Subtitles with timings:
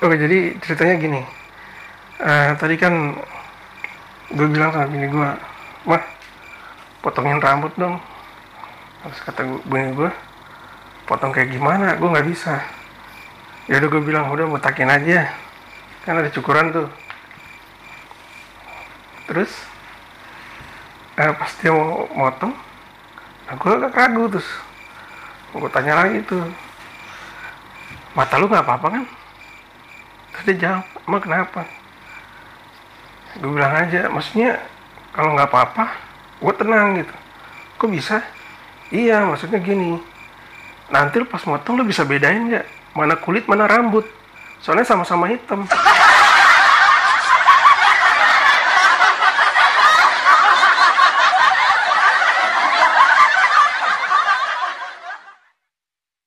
[0.00, 1.20] oke jadi ceritanya gini.
[2.20, 3.16] Eh, tadi kan
[4.32, 5.28] gue bilang sama bini gue
[5.88, 6.02] mah
[7.04, 8.00] potongin rambut dong.
[9.04, 10.10] Terus kata gue, bini gue
[11.04, 11.96] potong kayak gimana?
[12.00, 12.64] Gue nggak bisa.
[13.68, 15.28] Ya udah gue bilang udah botakin aja.
[16.04, 16.88] Kan ada cukuran tuh.
[19.28, 19.52] Terus
[21.20, 22.56] eh, pas dia mau motong
[23.46, 24.48] nah gue agak ragu terus.
[25.52, 26.46] Gue tanya lagi tuh
[28.14, 29.04] mata lu nggak apa-apa kan
[30.40, 31.60] terus dia jawab emang kenapa?
[33.36, 34.56] Gue bilang aja maksudnya
[35.12, 35.84] kalau nggak apa-apa
[36.40, 37.14] gue tenang gitu.
[37.76, 38.24] Kok bisa?
[38.88, 40.00] Iya maksudnya gini
[40.88, 42.66] nanti lu pas motong lu bisa bedain nggak?
[42.96, 44.08] Mana kulit mana rambut.
[44.64, 45.68] Soalnya sama-sama hitam